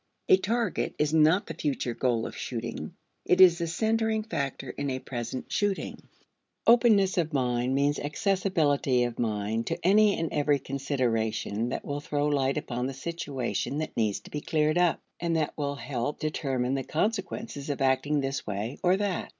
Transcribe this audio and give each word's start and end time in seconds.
A 0.29 0.37
target 0.37 0.95
is 0.97 1.13
not 1.13 1.45
the 1.45 1.53
future 1.53 1.93
goal 1.93 2.25
of 2.25 2.35
shooting; 2.35 2.95
it 3.23 3.39
is 3.39 3.59
the 3.59 3.67
centering 3.67 4.23
factor 4.23 4.71
in 4.71 4.89
a 4.89 4.97
present 4.97 5.51
shooting. 5.51 6.01
Openness 6.65 7.19
of 7.19 7.33
mind 7.33 7.75
means 7.75 7.99
accessibility 7.99 9.03
of 9.03 9.19
mind 9.19 9.67
to 9.67 9.77
any 9.85 10.17
and 10.17 10.33
every 10.33 10.57
consideration 10.57 11.69
that 11.69 11.85
will 11.85 11.99
throw 12.01 12.25
light 12.25 12.57
upon 12.57 12.87
the 12.87 12.95
situation 12.95 13.77
that 13.77 13.95
needs 13.95 14.21
to 14.21 14.31
be 14.31 14.41
cleared 14.41 14.79
up, 14.79 14.99
and 15.19 15.35
that 15.35 15.55
will 15.55 15.75
help 15.75 16.17
determine 16.19 16.73
the 16.73 16.83
consequences 16.83 17.69
of 17.69 17.79
acting 17.79 18.21
this 18.21 18.47
way 18.47 18.79
or 18.81 18.97
that. 18.97 19.29